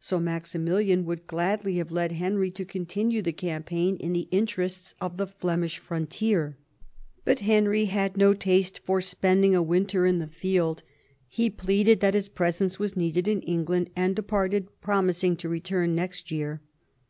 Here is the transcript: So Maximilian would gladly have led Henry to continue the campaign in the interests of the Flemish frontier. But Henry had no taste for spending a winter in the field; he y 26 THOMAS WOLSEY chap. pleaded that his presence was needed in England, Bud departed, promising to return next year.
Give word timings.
So 0.00 0.18
Maximilian 0.18 1.04
would 1.04 1.26
gladly 1.26 1.76
have 1.76 1.90
led 1.90 2.12
Henry 2.12 2.50
to 2.50 2.64
continue 2.64 3.20
the 3.20 3.30
campaign 3.34 3.96
in 3.98 4.14
the 4.14 4.26
interests 4.30 4.94
of 5.02 5.18
the 5.18 5.26
Flemish 5.26 5.76
frontier. 5.76 6.56
But 7.26 7.40
Henry 7.40 7.84
had 7.84 8.16
no 8.16 8.32
taste 8.32 8.78
for 8.78 9.02
spending 9.02 9.54
a 9.54 9.62
winter 9.62 10.06
in 10.06 10.18
the 10.18 10.28
field; 10.28 10.82
he 11.28 11.50
y 11.50 11.50
26 11.50 11.50
THOMAS 11.50 11.50
WOLSEY 11.50 11.50
chap. 11.50 11.66
pleaded 11.66 12.00
that 12.00 12.14
his 12.16 12.28
presence 12.30 12.78
was 12.78 12.96
needed 12.96 13.28
in 13.28 13.42
England, 13.42 13.90
Bud 13.94 14.14
departed, 14.14 14.68
promising 14.80 15.36
to 15.36 15.48
return 15.50 15.94
next 15.94 16.30
year. 16.30 16.62